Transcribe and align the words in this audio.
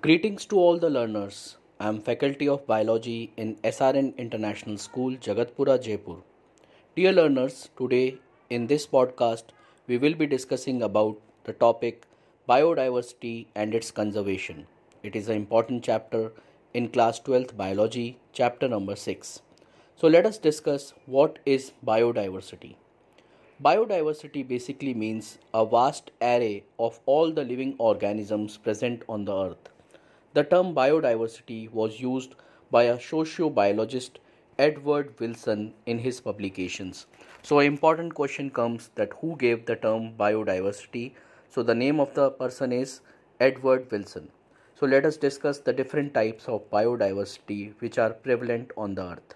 Greetings 0.00 0.46
to 0.46 0.56
all 0.56 0.78
the 0.78 0.88
learners. 0.88 1.56
I 1.80 1.88
am 1.88 2.00
Faculty 2.00 2.48
of 2.48 2.64
Biology 2.68 3.32
in 3.36 3.56
SRN 3.64 4.16
International 4.16 4.78
School, 4.78 5.16
Jagatpura, 5.16 5.82
Jaipur. 5.82 6.18
Dear 6.94 7.12
learners, 7.12 7.70
today 7.76 8.18
in 8.48 8.68
this 8.68 8.86
podcast 8.86 9.46
we 9.88 9.98
will 9.98 10.14
be 10.14 10.28
discussing 10.28 10.82
about 10.82 11.20
the 11.42 11.52
topic 11.52 12.06
biodiversity 12.48 13.46
and 13.56 13.74
its 13.74 13.90
conservation. 13.90 14.68
It 15.02 15.16
is 15.16 15.28
an 15.28 15.34
important 15.34 15.82
chapter 15.82 16.30
in 16.72 16.90
class 16.90 17.18
12th 17.18 17.56
biology, 17.56 18.18
chapter 18.32 18.68
number 18.68 18.94
6. 18.94 19.42
So 19.96 20.06
let 20.06 20.26
us 20.26 20.38
discuss 20.38 20.94
what 21.06 21.40
is 21.44 21.72
biodiversity. 21.84 22.76
Biodiversity 23.60 24.46
basically 24.46 24.94
means 24.94 25.38
a 25.52 25.66
vast 25.66 26.12
array 26.22 26.62
of 26.78 27.00
all 27.04 27.32
the 27.32 27.42
living 27.42 27.74
organisms 27.78 28.56
present 28.58 29.02
on 29.08 29.24
the 29.24 29.36
earth. 29.36 29.70
The 30.34 30.44
term 30.44 30.74
biodiversity 30.74 31.70
was 31.70 32.00
used 32.00 32.34
by 32.70 32.84
a 32.84 32.96
sociobiologist 32.98 34.12
Edward 34.58 35.18
Wilson 35.18 35.74
in 35.86 35.98
his 35.98 36.20
publications. 36.20 37.06
So, 37.42 37.58
an 37.60 37.66
important 37.66 38.14
question 38.14 38.50
comes 38.50 38.90
that 38.94 39.12
who 39.20 39.36
gave 39.36 39.64
the 39.66 39.76
term 39.76 40.12
biodiversity? 40.18 41.12
So, 41.48 41.62
the 41.62 41.74
name 41.74 41.98
of 41.98 42.12
the 42.14 42.30
person 42.30 42.72
is 42.72 43.00
Edward 43.40 43.90
Wilson. 43.90 44.28
So, 44.78 44.86
let 44.86 45.06
us 45.06 45.16
discuss 45.16 45.60
the 45.60 45.72
different 45.72 46.12
types 46.12 46.46
of 46.46 46.70
biodiversity 46.70 47.72
which 47.78 47.98
are 47.98 48.10
prevalent 48.10 48.70
on 48.76 48.94
the 48.96 49.12
earth. 49.12 49.34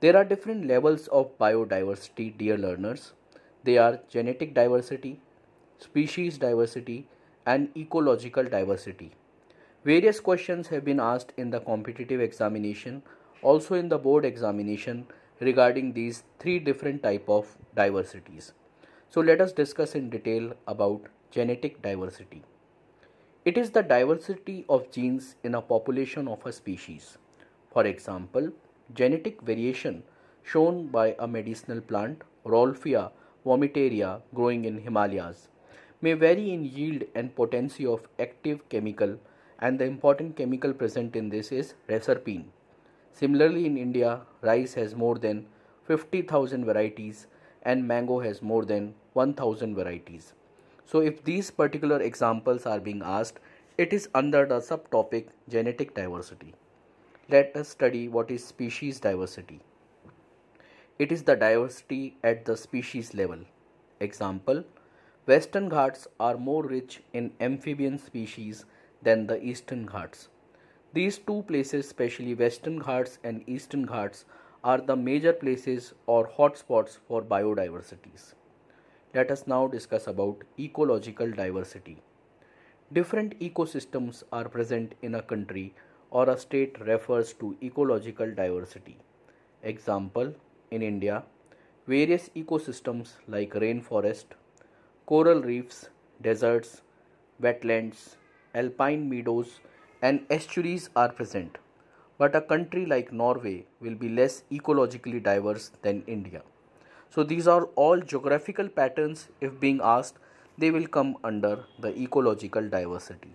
There 0.00 0.16
are 0.16 0.24
different 0.24 0.66
levels 0.66 1.06
of 1.08 1.38
biodiversity, 1.38 2.36
dear 2.36 2.58
learners. 2.58 3.12
They 3.62 3.78
are 3.78 4.00
genetic 4.08 4.52
diversity, 4.52 5.20
species 5.78 6.38
diversity, 6.38 7.06
and 7.46 7.68
ecological 7.76 8.44
diversity. 8.44 9.12
Various 9.84 10.20
questions 10.20 10.68
have 10.68 10.84
been 10.84 11.00
asked 11.00 11.32
in 11.36 11.50
the 11.50 11.58
competitive 11.58 12.20
examination, 12.20 13.02
also 13.42 13.74
in 13.74 13.88
the 13.88 13.98
board 13.98 14.24
examination 14.24 15.06
regarding 15.40 15.92
these 15.92 16.22
three 16.38 16.60
different 16.60 17.02
type 17.02 17.28
of 17.28 17.56
diversities. 17.74 18.52
So 19.10 19.20
let 19.20 19.40
us 19.40 19.50
discuss 19.50 19.96
in 19.96 20.08
detail 20.08 20.52
about 20.68 21.06
genetic 21.32 21.82
diversity. 21.82 22.44
It 23.44 23.58
is 23.58 23.70
the 23.70 23.82
diversity 23.82 24.64
of 24.68 24.88
genes 24.92 25.34
in 25.42 25.56
a 25.56 25.60
population 25.60 26.28
of 26.28 26.46
a 26.46 26.52
species. 26.52 27.18
For 27.72 27.84
example, 27.84 28.52
genetic 28.94 29.42
variation 29.42 30.04
shown 30.44 30.86
by 30.86 31.16
a 31.18 31.26
medicinal 31.26 31.80
plant, 31.80 32.22
Rauwolfia 32.46 33.10
vomitoria 33.44 34.22
growing 34.32 34.64
in 34.64 34.78
Himalayas 34.78 35.48
may 36.00 36.12
vary 36.12 36.52
in 36.52 36.64
yield 36.64 37.02
and 37.16 37.34
potency 37.34 37.84
of 37.84 38.06
active 38.20 38.68
chemical 38.68 39.18
and 39.62 39.78
the 39.78 39.84
important 39.84 40.36
chemical 40.36 40.72
present 40.74 41.16
in 41.16 41.28
this 41.30 41.52
is 41.52 41.74
reserpine. 41.88 42.44
Similarly 43.12 43.64
in 43.64 43.76
India, 43.78 44.20
rice 44.42 44.74
has 44.74 44.94
more 44.94 45.16
than 45.18 45.46
50,000 45.84 46.64
varieties 46.64 47.26
and 47.62 47.86
mango 47.86 48.18
has 48.20 48.42
more 48.42 48.64
than 48.64 48.94
1000 49.12 49.74
varieties. 49.76 50.32
So 50.84 51.00
if 51.00 51.22
these 51.22 51.50
particular 51.50 52.00
examples 52.00 52.66
are 52.66 52.80
being 52.80 53.02
asked, 53.04 53.38
it 53.78 53.92
is 53.92 54.08
under 54.14 54.44
the 54.44 54.58
subtopic 54.58 55.28
genetic 55.48 55.94
diversity. 55.94 56.54
Let 57.28 57.56
us 57.56 57.68
study 57.68 58.08
what 58.08 58.30
is 58.30 58.44
species 58.44 58.98
diversity. 58.98 59.60
It 60.98 61.12
is 61.12 61.22
the 61.22 61.36
diversity 61.36 62.16
at 62.24 62.44
the 62.44 62.56
species 62.56 63.14
level. 63.14 63.38
Example 64.00 64.64
Western 65.26 65.68
Ghats 65.68 66.08
are 66.18 66.36
more 66.36 66.64
rich 66.64 67.00
in 67.12 67.30
amphibian 67.40 67.98
species 67.98 68.64
than 69.02 69.26
the 69.26 69.42
Eastern 69.42 69.86
Ghats. 69.86 70.28
These 70.92 71.18
two 71.18 71.42
places, 71.48 71.86
especially 71.86 72.34
Western 72.34 72.78
Ghats 72.78 73.18
and 73.24 73.42
Eastern 73.46 73.86
Ghats, 73.86 74.24
are 74.62 74.78
the 74.78 74.96
major 74.96 75.32
places 75.32 75.94
or 76.06 76.28
hotspots 76.28 76.98
for 77.08 77.22
biodiversities. 77.22 78.34
Let 79.14 79.30
us 79.30 79.46
now 79.46 79.66
discuss 79.66 80.06
about 80.06 80.44
ecological 80.58 81.30
diversity. 81.30 82.02
Different 82.92 83.38
ecosystems 83.40 84.22
are 84.32 84.48
present 84.48 84.94
in 85.02 85.14
a 85.14 85.22
country 85.22 85.74
or 86.10 86.28
a 86.28 86.38
state 86.38 86.78
refers 86.80 87.32
to 87.34 87.56
ecological 87.62 88.30
diversity. 88.34 88.98
Example 89.62 90.34
in 90.70 90.82
India, 90.82 91.24
various 91.86 92.28
ecosystems 92.36 93.14
like 93.26 93.54
rainforest, 93.54 94.26
coral 95.06 95.42
reefs, 95.42 95.88
deserts, 96.20 96.82
wetlands, 97.40 98.16
alpine 98.54 99.08
meadows, 99.08 99.60
and 100.00 100.26
estuaries 100.30 100.90
are 100.96 101.10
present. 101.10 101.58
But 102.18 102.34
a 102.34 102.40
country 102.40 102.86
like 102.86 103.12
Norway 103.12 103.66
will 103.80 103.94
be 103.94 104.08
less 104.08 104.44
ecologically 104.50 105.22
diverse 105.22 105.70
than 105.82 106.02
India. 106.06 106.42
So, 107.10 107.22
these 107.22 107.46
are 107.46 107.64
all 107.76 108.00
geographical 108.00 108.68
patterns. 108.68 109.28
If 109.40 109.60
being 109.60 109.80
asked, 109.82 110.18
they 110.58 110.70
will 110.70 110.86
come 110.86 111.16
under 111.24 111.64
the 111.78 111.96
ecological 111.98 112.68
diversity. 112.68 113.34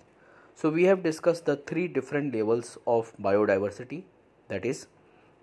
So, 0.55 0.69
we 0.69 0.83
have 0.85 1.03
discussed 1.03 1.45
the 1.45 1.57
three 1.57 1.87
different 1.87 2.33
levels 2.33 2.77
of 2.87 3.13
biodiversity 3.21 4.03
that 4.47 4.65
is, 4.65 4.87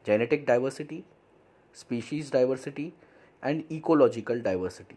genetic 0.04 0.46
diversity, 0.46 1.04
species 1.72 2.30
diversity 2.30 2.94
and 3.42 3.64
ecological 3.70 4.40
diversity. 4.40 4.96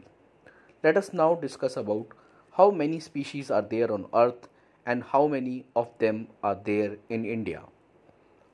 Let 0.84 0.98
us 0.98 1.14
now 1.14 1.36
discuss 1.36 1.78
about 1.78 2.08
how 2.54 2.72
many 2.72 3.00
species 3.00 3.52
are 3.52 3.62
there 3.62 3.92
on 3.92 4.06
earth 4.14 4.48
and 4.88 5.04
how 5.04 5.28
many 5.28 5.66
of 5.76 5.90
them 6.00 6.28
are 6.42 6.58
there 6.66 6.98
in 7.10 7.26
India. 7.26 7.62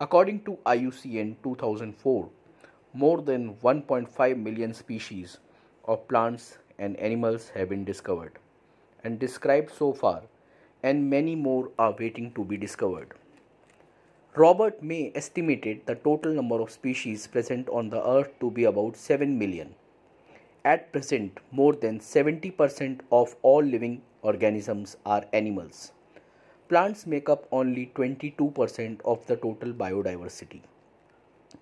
According 0.02 0.44
to 0.46 0.58
IUCN 0.66 1.36
2004, 1.44 2.30
more 2.94 3.22
than 3.22 3.54
1.5 3.56 4.38
million 4.38 4.74
species 4.74 5.38
of 5.86 6.08
plants 6.08 6.58
and 6.80 6.98
animals 6.98 7.50
have 7.56 7.70
been 7.70 7.86
discovered 7.86 8.40
and 9.04 9.20
described 9.20 9.72
so 9.72 9.94
far 9.94 10.24
and 10.82 11.10
many 11.10 11.36
more 11.36 11.70
are 11.78 11.96
waiting 11.98 12.34
to 12.34 12.44
be 12.44 12.58
discovered. 12.58 13.14
Robert 14.36 14.82
May 14.82 15.12
estimated 15.14 15.86
the 15.86 15.96
total 15.96 16.34
number 16.34 16.60
of 16.60 16.72
species 16.72 17.28
present 17.28 17.70
on 17.70 17.90
the 17.90 18.06
earth 18.06 18.32
to 18.40 18.50
be 18.50 18.64
about 18.64 18.98
7 18.98 19.38
million. 19.38 19.76
At 20.66 20.92
present, 20.92 21.40
more 21.52 21.74
than 21.74 22.00
70% 22.00 23.02
of 23.12 23.36
all 23.44 23.62
living 23.62 24.02
organisms 24.24 24.98
are 25.06 25.26
animals. 25.34 25.92
Plants 26.74 27.06
make 27.06 27.30
up 27.30 27.48
only 27.52 27.92
22% 27.94 29.00
of 29.06 29.24
the 29.28 29.36
total 29.36 29.74
biodiversity. 29.74 30.62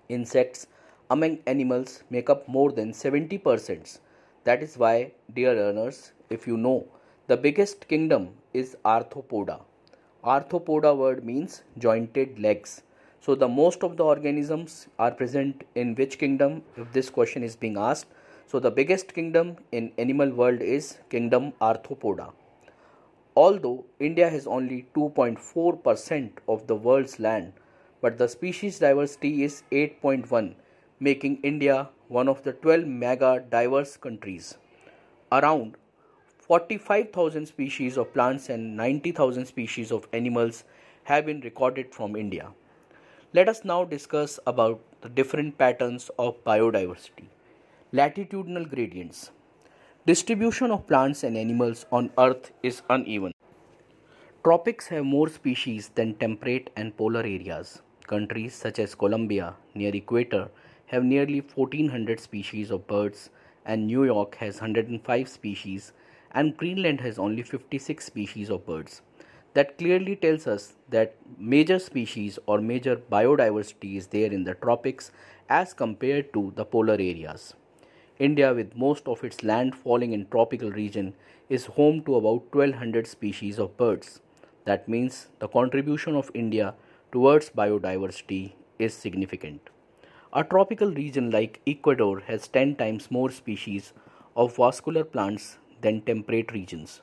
Insects 0.08 0.68
among 1.10 1.40
animals 1.46 2.02
make 2.08 2.30
up 2.30 2.48
more 2.48 2.72
than 2.72 2.92
70%. 2.92 3.98
That 4.44 4.62
is 4.62 4.78
why, 4.78 5.12
dear 5.34 5.52
learners, 5.52 6.12
if 6.30 6.46
you 6.46 6.56
know, 6.56 6.86
the 7.26 7.36
biggest 7.36 7.88
kingdom 7.88 8.30
is 8.54 8.74
Arthropoda 8.86 9.60
Arthropoda 10.24 10.96
word 10.96 11.26
means 11.26 11.62
jointed 11.76 12.38
legs. 12.38 12.80
So 13.20 13.34
the 13.34 13.48
most 13.48 13.84
of 13.84 13.98
the 13.98 14.04
organisms 14.04 14.86
are 14.98 15.10
present 15.10 15.64
in 15.74 15.94
which 15.94 16.18
kingdom 16.18 16.62
if 16.78 16.90
this 16.94 17.10
question 17.10 17.42
is 17.42 17.54
being 17.54 17.76
asked. 17.76 18.06
So 18.46 18.58
the 18.58 18.70
biggest 18.70 19.12
kingdom 19.12 19.56
in 19.72 19.92
animal 19.98 20.30
world 20.30 20.62
is 20.62 20.96
kingdom 21.10 21.52
Arthropoda. 21.60 22.32
Although 23.34 23.86
India 23.98 24.28
has 24.28 24.46
only 24.46 24.86
2.4% 24.94 26.30
of 26.46 26.66
the 26.66 26.76
world's 26.76 27.18
land, 27.18 27.54
but 28.02 28.18
the 28.18 28.28
species 28.28 28.78
diversity 28.78 29.42
is 29.42 29.62
8.1, 29.72 30.54
making 31.00 31.40
India 31.42 31.88
one 32.08 32.28
of 32.28 32.42
the 32.42 32.52
12 32.52 32.86
mega 32.86 33.42
diverse 33.48 33.96
countries. 33.96 34.58
Around 35.30 35.76
45,000 36.40 37.46
species 37.46 37.96
of 37.96 38.12
plants 38.12 38.50
and 38.50 38.76
90,000 38.76 39.46
species 39.46 39.90
of 39.90 40.06
animals 40.12 40.64
have 41.04 41.24
been 41.24 41.40
recorded 41.40 41.94
from 41.94 42.16
India. 42.16 42.50
Let 43.32 43.48
us 43.48 43.64
now 43.64 43.84
discuss 43.84 44.38
about 44.46 44.80
the 45.00 45.08
different 45.08 45.56
patterns 45.56 46.10
of 46.18 46.44
biodiversity. 46.44 47.28
Latitudinal 47.92 48.66
gradients. 48.66 49.30
Distribution 50.04 50.72
of 50.72 50.84
plants 50.88 51.22
and 51.22 51.36
animals 51.36 51.86
on 51.92 52.10
earth 52.18 52.50
is 52.64 52.82
uneven. 52.90 53.32
Tropics 54.42 54.88
have 54.88 55.04
more 55.04 55.28
species 55.28 55.90
than 55.94 56.14
temperate 56.14 56.70
and 56.74 56.96
polar 56.96 57.20
areas. 57.20 57.82
Countries 58.08 58.52
such 58.52 58.80
as 58.80 58.96
Colombia 58.96 59.54
near 59.76 59.94
equator 59.94 60.48
have 60.86 61.04
nearly 61.04 61.40
1400 61.40 62.18
species 62.18 62.72
of 62.72 62.84
birds 62.88 63.30
and 63.64 63.86
New 63.86 64.02
York 64.02 64.34
has 64.34 64.60
105 64.60 65.28
species 65.28 65.92
and 66.32 66.56
Greenland 66.56 67.00
has 67.00 67.16
only 67.16 67.44
56 67.44 68.04
species 68.04 68.50
of 68.50 68.66
birds. 68.66 69.02
That 69.54 69.78
clearly 69.78 70.16
tells 70.16 70.48
us 70.48 70.72
that 70.90 71.14
major 71.38 71.78
species 71.78 72.40
or 72.46 72.60
major 72.60 72.96
biodiversity 72.96 73.98
is 73.98 74.08
there 74.08 74.32
in 74.32 74.42
the 74.42 74.54
tropics 74.54 75.12
as 75.48 75.72
compared 75.72 76.32
to 76.32 76.52
the 76.56 76.64
polar 76.64 76.94
areas. 76.94 77.54
India, 78.22 78.54
with 78.54 78.76
most 78.76 79.08
of 79.08 79.24
its 79.24 79.42
land 79.42 79.74
falling 79.74 80.12
in 80.12 80.28
tropical 80.28 80.70
region, 80.70 81.12
is 81.48 81.64
home 81.76 82.00
to 82.04 82.14
about 82.14 82.54
1200 82.54 83.04
species 83.04 83.58
of 83.58 83.76
birds. 83.76 84.20
That 84.64 84.88
means 84.88 85.26
the 85.40 85.48
contribution 85.48 86.14
of 86.14 86.30
India 86.32 86.74
towards 87.10 87.50
biodiversity 87.50 88.52
is 88.78 88.94
significant. 88.94 89.70
A 90.32 90.44
tropical 90.44 90.92
region 90.92 91.32
like 91.32 91.60
Ecuador 91.66 92.20
has 92.20 92.46
10 92.46 92.76
times 92.76 93.10
more 93.10 93.28
species 93.32 93.92
of 94.36 94.54
vascular 94.54 95.02
plants 95.02 95.58
than 95.80 96.02
temperate 96.02 96.52
regions. 96.52 97.02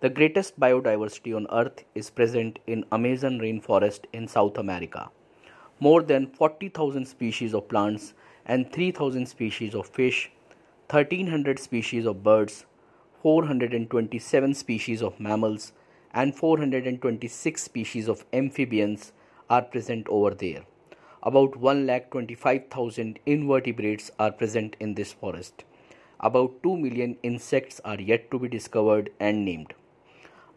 The 0.00 0.10
greatest 0.10 0.60
biodiversity 0.60 1.34
on 1.34 1.46
earth 1.50 1.84
is 1.94 2.10
present 2.10 2.58
in 2.66 2.84
Amazon 2.92 3.38
rainforest 3.38 4.00
in 4.12 4.28
South 4.28 4.58
America. 4.58 5.08
More 5.78 6.02
than 6.02 6.26
40,000 6.26 7.06
species 7.06 7.54
of 7.54 7.66
plants 7.66 8.12
and 8.44 8.70
3000 8.70 9.24
species 9.26 9.74
of 9.74 9.86
fish, 9.86 10.30
1300 10.90 11.60
species 11.60 12.04
of 12.04 12.24
birds, 12.24 12.64
427 13.22 14.54
species 14.54 15.02
of 15.02 15.20
mammals 15.20 15.72
and 16.12 16.34
426 16.34 17.62
species 17.62 18.08
of 18.08 18.24
amphibians 18.32 19.12
are 19.48 19.62
present 19.62 20.08
over 20.08 20.30
there. 20.34 20.62
About 21.22 21.52
1,25,000 21.52 23.18
invertebrates 23.24 24.10
are 24.18 24.32
present 24.32 24.74
in 24.80 24.94
this 24.94 25.12
forest. 25.12 25.62
About 26.18 26.60
2 26.64 26.76
million 26.76 27.16
insects 27.22 27.80
are 27.84 28.00
yet 28.00 28.28
to 28.32 28.40
be 28.40 28.48
discovered 28.48 29.10
and 29.20 29.44
named. 29.44 29.74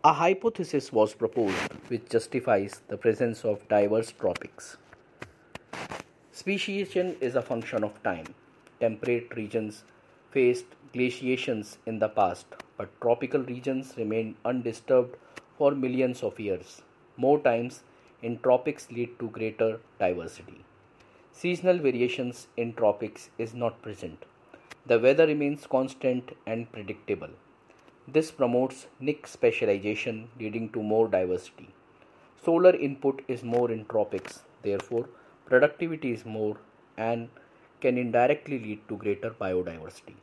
A 0.03 0.13
hypothesis 0.13 0.91
was 0.91 1.13
proposed 1.13 1.73
which 1.89 2.09
justifies 2.09 2.81
the 2.87 2.97
presence 2.97 3.45
of 3.45 3.67
diverse 3.67 4.11
tropics. 4.11 4.77
Speciation 6.31 7.17
is 7.21 7.35
a 7.35 7.41
function 7.43 7.83
of 7.83 8.01
time. 8.01 8.33
Temperate 8.79 9.35
regions 9.35 9.83
faced 10.33 10.65
glaciations 10.93 11.77
in 11.85 11.99
the 11.99 12.09
past, 12.09 12.47
but 12.77 12.89
tropical 13.01 13.41
regions 13.43 13.93
remained 13.97 14.35
undisturbed 14.43 15.15
for 15.57 15.71
millions 15.71 16.23
of 16.23 16.39
years. 16.39 16.81
More 17.17 17.39
times 17.39 17.83
in 18.21 18.39
tropics 18.39 18.91
lead 18.91 19.19
to 19.19 19.29
greater 19.29 19.79
diversity. 19.99 20.65
Seasonal 21.31 21.77
variations 21.77 22.47
in 22.57 22.73
tropics 22.73 23.29
is 23.37 23.53
not 23.53 23.81
present. 23.81 24.25
The 24.85 24.99
weather 24.99 25.27
remains 25.27 25.67
constant 25.67 26.35
and 26.45 26.71
predictable. 26.71 27.29
This 28.07 28.31
promotes 28.31 28.87
niche 28.99 29.25
specialization 29.25 30.29
leading 30.39 30.69
to 30.69 30.81
more 30.81 31.07
diversity. 31.07 31.69
Solar 32.43 32.75
input 32.75 33.21
is 33.27 33.43
more 33.43 33.71
in 33.71 33.85
tropics, 33.85 34.41
therefore, 34.63 35.07
productivity 35.45 36.11
is 36.11 36.25
more 36.25 36.57
and 36.97 37.29
can 37.85 37.97
indirectly 37.97 38.59
lead 38.59 38.87
to 38.89 38.97
greater 38.97 39.31
biodiversity. 39.31 40.15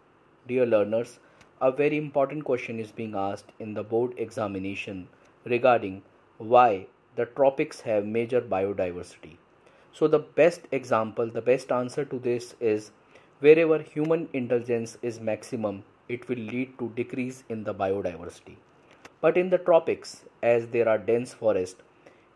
Dear 0.49 0.67
learners, 0.67 1.19
a 1.61 1.71
very 1.71 1.99
important 1.99 2.45
question 2.45 2.79
is 2.81 2.91
being 3.01 3.15
asked 3.15 3.53
in 3.59 3.75
the 3.75 3.83
board 3.83 4.15
examination 4.17 5.09
regarding 5.45 6.03
why 6.39 6.87
the 7.17 7.27
tropics 7.27 7.83
have 7.83 8.07
major 8.07 8.41
biodiversity. 8.41 9.37
So, 9.93 10.09
the 10.09 10.21
best 10.41 10.62
example, 10.73 11.27
the 11.27 11.43
best 11.43 11.71
answer 11.71 12.05
to 12.07 12.19
this 12.19 12.55
is 12.61 12.93
wherever 13.41 13.79
human 13.79 14.29
indulgence 14.33 14.97
is 15.03 15.21
maximum, 15.21 15.83
it 16.09 16.29
will 16.29 16.39
lead 16.39 16.79
to 16.79 16.91
decrease 16.97 17.45
in 17.51 17.65
the 17.65 17.75
biodiversity. 17.75 18.57
But 19.21 19.37
in 19.37 19.51
the 19.51 19.59
tropics, 19.59 20.25
as 20.43 20.69
there 20.69 20.89
are 20.89 20.97
dense 20.97 21.35
forests, 21.35 21.83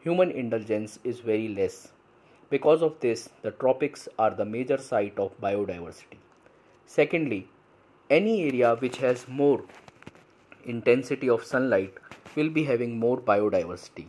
human 0.01 0.31
indulgence 0.31 0.99
is 1.03 1.21
very 1.21 1.49
less. 1.49 1.94
Because 2.55 2.83
of 2.89 2.99
this, 3.01 3.29
the 3.43 3.51
tropics 3.51 4.09
are 4.19 4.31
the 4.31 4.45
major 4.45 4.79
site 4.79 5.19
of 5.19 5.41
biodiversity. 5.41 6.21
Secondly, 6.87 7.49
any 8.11 8.35
area 8.49 8.75
which 8.77 8.99
has 8.99 9.27
more 9.29 9.65
intensity 10.65 11.29
of 11.29 11.45
sunlight 11.45 11.95
will 12.37 12.51
be 12.51 12.65
having 12.65 12.99
more 12.99 13.19
biodiversity. 13.33 14.07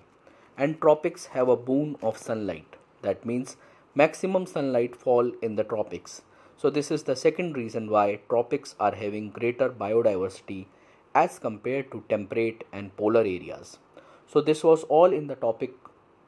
And 0.58 0.80
tropics 0.80 1.28
have 1.38 1.50
a 1.50 1.58
boon 1.58 1.98
of 2.02 2.18
sunlight. 2.18 2.78
That 3.02 3.26
means 3.26 3.58
maximum 3.94 4.46
sunlight 4.46 4.96
fall 4.96 5.32
in 5.42 5.56
the 5.56 5.64
tropics 5.64 6.22
so, 6.58 6.70
this 6.70 6.90
is 6.90 7.04
the 7.04 7.16
second 7.18 7.58
reason 7.58 7.90
why 7.90 8.20
tropics 8.30 8.76
are 8.80 8.96
having 8.96 9.30
greater 9.30 9.70
biodiversity 9.70 10.68
as 11.14 11.38
compared 11.38 11.92
to 11.92 12.04
temperate 12.08 12.64
and 12.72 12.96
polar 12.96 13.22
areas. 13.22 13.78
So, 14.26 14.40
this 14.40 14.64
was 14.64 14.84
all 14.84 15.12
in 15.12 15.28
the 15.28 15.36
topic 15.36 15.74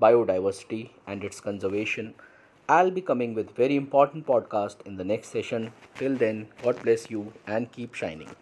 biodiversity 0.02 0.90
and 1.06 1.24
its 1.24 1.40
conservation. 1.40 2.14
I'll 2.70 2.92
be 2.92 3.02
coming 3.02 3.34
with 3.34 3.56
very 3.56 3.76
important 3.76 4.26
podcast 4.28 4.86
in 4.86 4.98
the 4.98 5.04
next 5.04 5.30
session. 5.30 5.72
Till 5.96 6.16
then, 6.16 6.48
God 6.64 6.82
bless 6.84 7.10
you 7.10 7.34
and 7.48 7.72
keep 7.72 7.94
shining. 7.94 8.30